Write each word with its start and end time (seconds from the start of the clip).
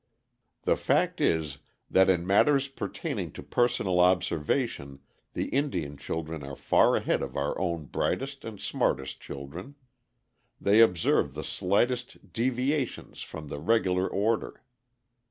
The 0.63 0.77
fact 0.77 1.21
is, 1.21 1.59
that 1.87 2.09
in 2.09 2.25
matters 2.25 2.67
pertaining 2.67 3.31
to 3.33 3.43
personal 3.43 3.99
observation 3.99 4.97
the 5.33 5.49
Indian 5.49 5.95
children 5.95 6.41
are 6.41 6.55
far 6.55 6.95
ahead 6.95 7.21
of 7.21 7.35
our 7.37 7.55
own 7.61 7.85
brightest 7.85 8.43
and 8.43 8.59
smartest 8.59 9.21
children; 9.21 9.75
they 10.59 10.79
observe 10.79 11.35
the 11.35 11.43
slightest 11.43 12.33
deviations 12.33 13.21
from 13.21 13.47
the 13.47 13.59
regular 13.59 14.07
order. 14.07 14.63